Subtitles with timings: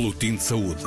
[0.00, 0.82] Boletim de Saúde.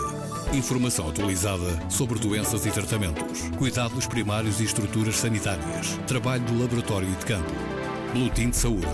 [0.56, 7.16] Informação atualizada sobre doenças e tratamentos, cuidados primários e estruturas sanitárias, trabalho do laboratório e
[7.16, 7.52] de campo.
[8.12, 8.88] Boletim de Saúde.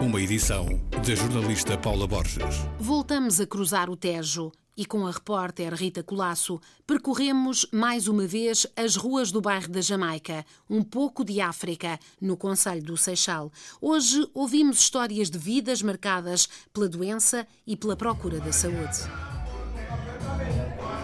[0.00, 2.66] Uma edição da jornalista Paula Borges.
[2.78, 8.66] Voltamos a cruzar o Tejo e com a repórter Rita Colasso percorremos mais uma vez
[8.74, 13.52] as ruas do bairro da Jamaica, um pouco de África, no Conselho do Seixal.
[13.78, 19.35] Hoje ouvimos histórias de vidas marcadas pela doença e pela procura da saúde.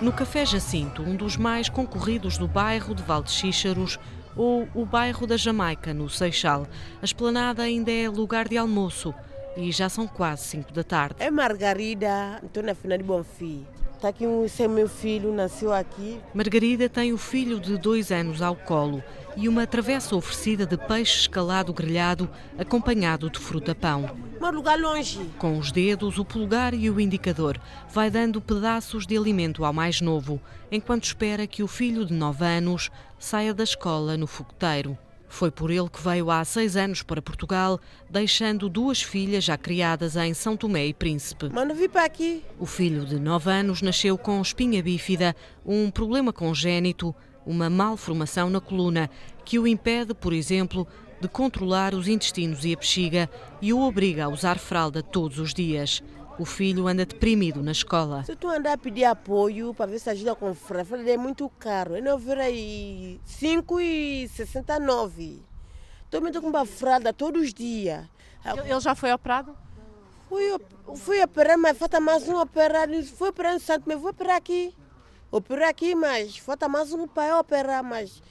[0.03, 4.01] No Café Jacinto, um dos mais concorridos do bairro de Valdexíxaros,
[4.35, 6.67] ou o bairro da Jamaica, no Seixal,
[7.01, 9.15] a esplanada ainda é lugar de almoço
[9.57, 11.15] e já são quase 5 da tarde.
[11.21, 13.65] É Margarida, na final de Bonfim.
[14.03, 16.19] Está aqui um, esse é meu filho, nasceu aqui.
[16.35, 19.01] Margarida tem o filho de dois anos ao colo
[19.37, 22.29] e uma travessa oferecida de peixe escalado grelhado,
[22.59, 24.11] acompanhado de fruta-pão.
[24.41, 25.21] Um lugar longe.
[25.39, 27.61] Com os dedos, o polegar e o indicador,
[27.93, 32.45] vai dando pedaços de alimento ao mais novo, enquanto espera que o filho de nove
[32.45, 34.99] anos saia da escola no fogoteiro.
[35.33, 40.15] Foi por ele que veio há seis anos para Portugal, deixando duas filhas já criadas
[40.15, 41.49] em São Tomé e Príncipe.
[41.49, 42.45] Mano, vi para aqui.
[42.59, 47.15] O filho de nove anos nasceu com espinha bífida, um problema congénito,
[47.47, 49.09] uma malformação na coluna,
[49.43, 50.87] que o impede, por exemplo,
[51.19, 53.31] de controlar os intestinos e a bexiga
[53.63, 56.03] e o obriga a usar fralda todos os dias.
[56.39, 58.25] O filho anda deprimido na escola.
[58.25, 61.97] Se tu andar a pedir apoio para ver se ajuda com fralda, é muito caro.
[61.97, 65.41] Eu não aí 5,69.
[66.05, 68.05] Estou me com uma fralda todos os dias.
[68.45, 69.57] Ele já foi operado?
[70.29, 70.43] Fui,
[70.97, 72.89] fui operar, mas falta mais um operar.
[73.05, 74.75] Fui operar no Santo, mas vou operar aqui.
[75.31, 78.23] Operar aqui, mas falta mais um para operar, mas...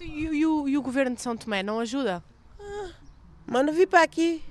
[0.00, 2.22] E, e, o, e o governo de São Tomé não ajuda?
[2.60, 2.90] Ah,
[3.46, 4.44] mas não vim para aqui.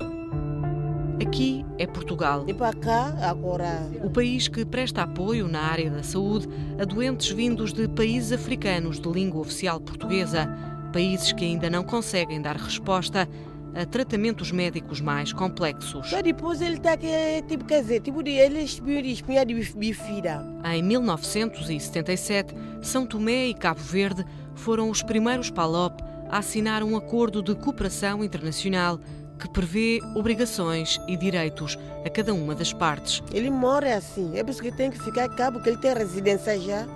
[1.20, 2.46] Aqui é Portugal.
[2.48, 3.90] E para cá, agora.
[4.04, 6.48] O país que presta apoio na área da saúde
[6.80, 10.48] a doentes vindos de países africanos de língua oficial portuguesa,
[10.94, 13.28] países que ainda não conseguem dar resposta
[13.74, 16.12] a tratamentos médicos mais complexos.
[16.24, 17.08] Depois ele está aqui,
[17.48, 20.46] tipo, quer dizer, tipo, ele espinha de bifida.
[20.72, 24.24] Em 1977, São Tomé e Cabo Verde
[24.54, 29.00] foram os primeiros PALOP a assinar um acordo de cooperação internacional
[29.38, 33.22] que prevê obrigações e direitos a cada uma das partes.
[33.32, 36.60] Ele mora assim, é por isso que tem que ficar cá, porque ele tem residência
[36.60, 36.88] já.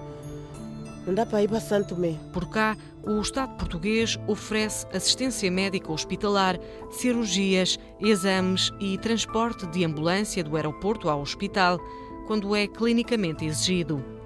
[1.06, 2.16] Não dá para ir para Santo Tomé.
[2.32, 6.60] Por cá, o Estado português oferece assistência médica hospitalar,
[6.92, 11.80] cirurgias, exames e transporte de ambulância do aeroporto ao hospital,
[12.28, 14.21] quando é clinicamente exigido.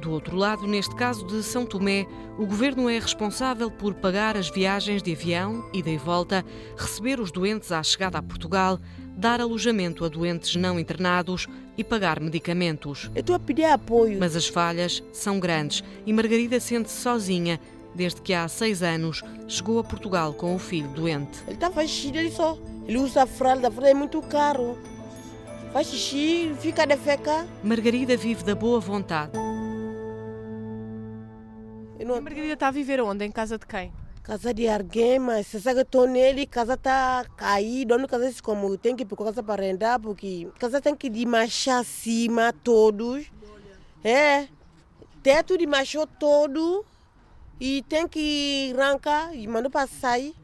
[0.00, 2.06] Do outro lado, neste caso de São Tomé,
[2.38, 6.42] o governo é responsável por pagar as viagens de avião, ida e volta,
[6.74, 8.78] receber os doentes à chegada a Portugal,
[9.14, 11.46] dar alojamento a doentes não internados
[11.76, 13.10] e pagar medicamentos.
[13.14, 14.18] Eu estou a pedir apoio.
[14.18, 17.60] Mas as falhas são grandes e Margarida sente-se sozinha
[17.94, 21.42] desde que há seis anos chegou a Portugal com o filho doente.
[21.46, 22.56] Ele está faz xixi ele só.
[22.88, 24.78] Ele usa a fralda, a fralda é muito caro.
[25.74, 27.46] Faz xixi, fica de feca.
[27.62, 29.32] Margarida vive da boa vontade.
[32.04, 32.14] Não...
[32.14, 33.24] A Margarida está a viver onde?
[33.24, 33.92] Em casa de quem?
[34.22, 38.76] Casa de alguém, mas você sabe que estou nele, casa está caída, não casa como
[38.76, 42.52] tem que ir para casa para arrendar, porque casa tem que ir de marcha acima
[42.52, 43.30] todos.
[44.04, 44.46] É,
[45.22, 46.84] teto de macho todo
[47.58, 50.34] e tem que arrancar e mandar para sair.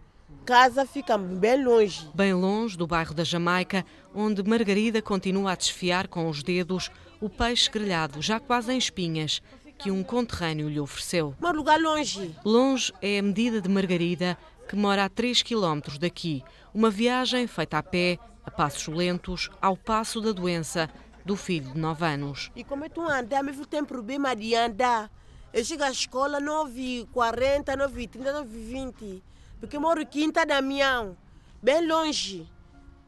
[0.45, 2.09] Casa fica bem longe.
[2.15, 3.84] Bem longe do bairro da Jamaica,
[4.15, 6.91] onde Margarida continua a desfiar com os dedos
[7.21, 9.43] o peixe grelhado, já quase em espinhas,
[9.78, 11.34] que um conterrâneo lhe ofereceu.
[11.42, 12.34] Um lugar longe.
[12.44, 14.37] Longe é a medida de Margarida,
[14.69, 16.42] que mora a 3 quilómetros daqui.
[16.75, 20.88] Uma viagem feita a pé, a passos lentos, ao passo da doença
[21.25, 22.50] do filho de 9 anos.
[22.54, 25.10] E como é tu andar, meu tem problema de andar.
[25.53, 29.22] Eu chego à escola 9h40, 9h30, 9h20.
[29.59, 31.16] Porque moro Quinta Damião,
[31.62, 32.47] bem longe.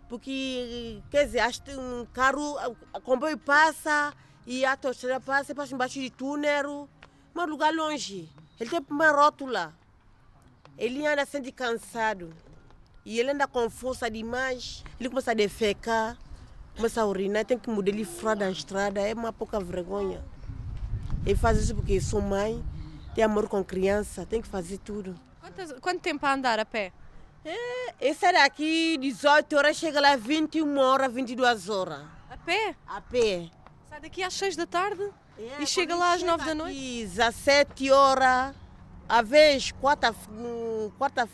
[0.08, 2.56] Porque, quer dizer, acho que um carro,
[2.94, 4.14] o comboio passa,
[4.50, 6.88] e a torcida passa, passa embaixo de túnel,
[7.34, 8.30] mas lugar longe.
[8.58, 9.74] Ele tem uma rótula.
[10.78, 12.32] Ele anda sendo cansado.
[13.04, 14.82] E ele anda com força demais.
[14.98, 16.16] Ele começa a defecar,
[16.74, 19.02] começa a urinar, tem que mudar ele fora da estrada.
[19.02, 20.24] É uma pouca vergonha.
[21.26, 22.64] Ele faz isso porque sou mãe,
[23.14, 25.14] tem amor com criança, tem que fazer tudo.
[25.42, 26.90] Quantas, quanto tempo a andar a pé?
[27.44, 32.00] É, esse daqui 18 horas, chega lá 21 horas, 22 horas.
[32.30, 32.74] A pé?
[32.86, 33.50] A pé.
[34.00, 35.02] Daqui às 6 da tarde
[35.38, 36.76] é, e chega lá às 9 da noite?
[36.76, 38.54] 17 horas,
[39.08, 41.28] a vez quarta-feira quarta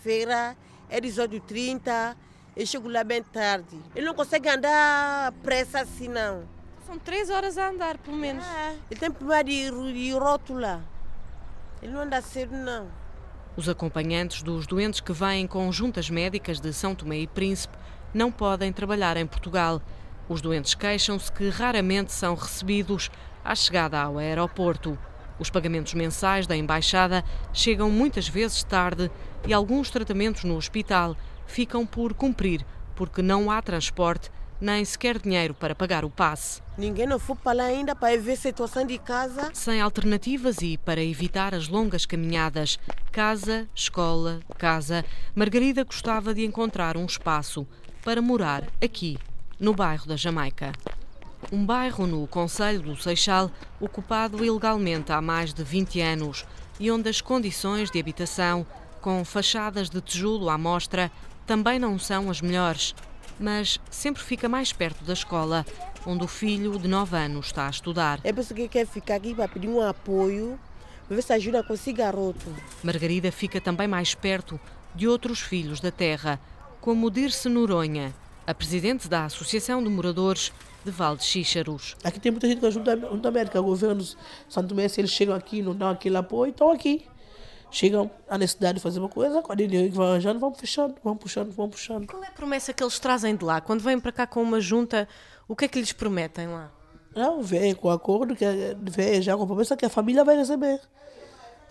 [0.89, 2.17] é 18h30,
[2.57, 3.79] eu chego lá bem tarde.
[3.95, 6.45] Ele não consegue andar pressa assim não.
[6.87, 8.45] São três horas a andar, pelo menos.
[8.47, 10.83] É, ele tem problema de, de rótula.
[11.83, 12.89] Ele não anda cedo, não.
[13.57, 17.77] Os acompanhantes dos doentes que vêm com juntas médicas de São Tomé e Príncipe
[18.13, 19.83] não podem trabalhar em Portugal.
[20.29, 23.11] Os doentes queixam-se que raramente são recebidos
[23.45, 24.99] à chegada ao aeroporto.
[25.39, 29.11] Os pagamentos mensais da embaixada chegam muitas vezes tarde
[29.47, 31.17] e alguns tratamentos no hospital
[31.47, 34.31] ficam por cumprir porque não há transporte
[34.61, 36.63] nem sequer dinheiro para pagar o passe.
[36.79, 39.51] Ninguém não foi para lá ainda para ver a situação de casa.
[39.53, 42.79] Sem alternativas e para evitar as longas caminhadas,
[43.13, 45.05] casa, escola, casa,
[45.35, 47.67] Margarida gostava de encontrar um espaço
[48.03, 49.19] para morar aqui,
[49.59, 50.73] no bairro da Jamaica.
[51.53, 56.45] Um bairro no Conselho do Seixal, ocupado ilegalmente há mais de 20 anos
[56.81, 58.67] e onde as condições de habitação,
[59.01, 61.11] com fachadas de tijolo à mostra,
[61.47, 62.95] também não são as melhores,
[63.39, 65.65] mas sempre fica mais perto da escola,
[66.07, 68.21] onde o filho de 9 anos está a estudar.
[68.25, 70.59] É por isso que quer ficar aqui para pedir um apoio,
[71.07, 72.47] para ver se ajuda com esse garoto.
[72.83, 74.59] Margarida fica também mais perto
[74.95, 76.41] de outros filhos da terra,
[76.81, 78.15] como Dirce Noronha,
[78.47, 80.53] a presidente da Associação de Moradores
[80.85, 81.97] de Val de Xíxaros.
[82.05, 84.05] Aqui tem muita gente que ajuda a América, o governo
[84.49, 87.07] Santo Messi, eles chegam aqui, não dão aquele apoio, estão aqui.
[87.71, 91.51] Chegam à necessidade de fazer uma coisa, quando ele vai arranjando, vão fechando, vão puxando,
[91.53, 92.07] vão puxando.
[92.07, 93.61] Qual é a promessa que eles trazem de lá?
[93.61, 95.09] Quando vêm para cá com uma junta,
[95.49, 96.71] o que é que lhes prometem lá?
[97.17, 98.45] Não, vem com acordo, que
[98.83, 100.81] vem já com a promessa que a família vai receber.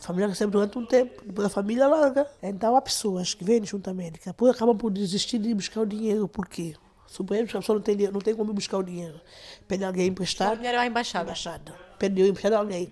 [0.04, 2.30] A família recebe durante um tempo, depois a família larga.
[2.42, 6.28] Então há pessoas que vêm à América, depois acabam por desistir de buscar o dinheiro.
[6.28, 6.76] Por quê?
[7.08, 9.22] Suponhamos que a pessoa não tem, não tem como buscar o dinheiro.
[9.66, 10.56] Pede alguém emprestado.
[10.56, 11.24] O dinheiro é à embaixada.
[11.24, 11.74] embaixada.
[11.98, 12.92] Pede emprestado a alguém.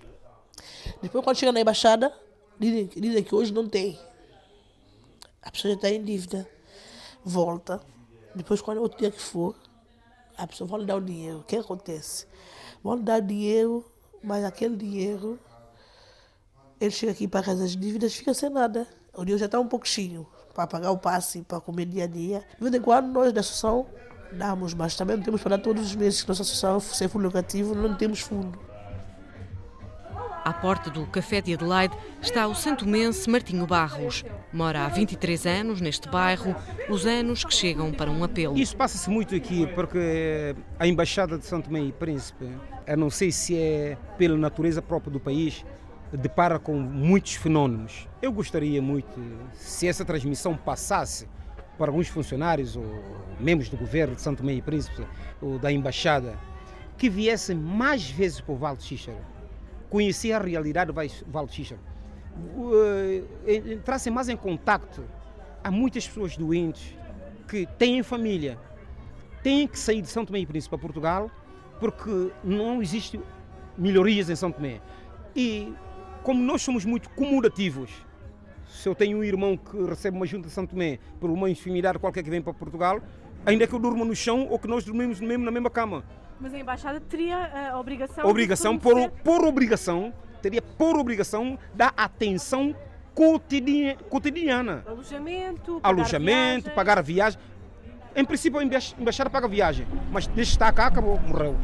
[1.02, 2.14] Depois, quando chega na embaixada,
[2.58, 4.00] dizem, dizem que hoje não tem.
[5.42, 6.48] A pessoa já está em dívida.
[7.26, 7.82] Volta.
[8.34, 9.54] Depois, quando outro dia que for,
[10.38, 11.40] a pessoa vai lhe dar o dinheiro.
[11.40, 12.26] O que acontece?
[12.82, 13.86] Vão lhe dar dinheiro,
[14.24, 15.38] mas aquele dinheiro,
[16.82, 18.88] ele chega aqui para as dívidas fica sem nada.
[19.14, 22.08] O dinheiro já está um pouco cheio para pagar o passe, para comer dia a
[22.08, 22.44] dia.
[22.58, 23.86] De vez em quando, nós da associação
[24.32, 27.26] damos, mas também não temos para dar todos os meses que nossa associação, sem fundo
[27.26, 28.58] lucrativo, não temos fundo.
[30.44, 34.26] À porta do Café de Adelaide está o santomense Martinho Barros.
[34.52, 36.56] Mora há 23 anos neste bairro,
[36.90, 38.58] os anos que chegam para um apelo.
[38.58, 42.50] Isso passa-se muito aqui porque a Embaixada de Santo Tomé e Príncipe,
[42.88, 45.64] eu não sei se é pela natureza própria do país,
[46.14, 48.08] depara com muitos fenómenos.
[48.22, 49.20] Eu gostaria muito
[49.54, 51.28] se essa transmissão passasse
[51.78, 52.86] para alguns funcionários ou
[53.40, 55.06] membros do governo de Santo Tomé e Príncipe
[55.42, 56.38] ou da Embaixada,
[56.98, 59.18] que viessem mais vezes para o Vale Xíxaro
[59.90, 61.82] conhecer a realidade do Vale do Xíxaro,
[63.68, 65.04] entrassem mais em contato.
[65.64, 66.96] Há muitas pessoas doentes
[67.48, 68.58] que têm família,
[69.44, 71.30] têm que sair de São Tomé e Príncipe para Portugal
[71.80, 73.20] porque não existe
[73.78, 74.80] melhorias em São Tomé.
[75.36, 75.74] E
[76.24, 77.90] como nós somos muito comodativos,
[78.68, 82.00] se eu tenho um irmão que recebe uma junta de São Tomé por uma enfermidade
[82.00, 83.02] qualquer que vem para Portugal,
[83.46, 86.04] ainda que eu durma no chão ou que nós dormimos mesmo na mesma cama.
[86.40, 88.28] Mas a embaixada teria a obrigação.
[88.28, 92.76] Obrigação, por, por obrigação, teria por obrigação da atenção
[94.10, 94.84] cotidiana.
[94.88, 96.76] Alojamento, pagar Alojamento, viagem.
[96.76, 97.40] pagar a viagem.
[98.16, 101.56] Em princípio, a embaixada paga a viagem, mas desde estar cá, acabou, morreu.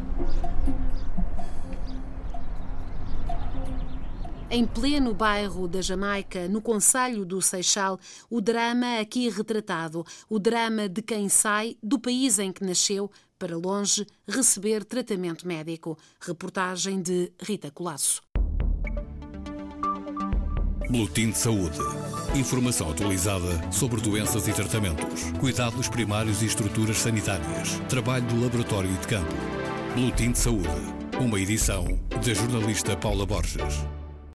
[4.50, 8.00] Em pleno bairro da Jamaica, no Conselho do Seixal,
[8.30, 13.58] o drama aqui retratado, o drama de quem sai do país em que nasceu para
[13.58, 15.98] longe receber tratamento médico.
[16.18, 18.22] Reportagem de Rita Colasso.
[20.88, 21.78] Boletim de Saúde.
[22.34, 28.96] Informação atualizada sobre doenças e tratamentos, cuidados primários e estruturas sanitárias, trabalho do laboratório e
[28.96, 29.34] de campo.
[29.94, 30.68] Boletim de Saúde.
[31.20, 33.97] Uma edição da jornalista Paula Borges.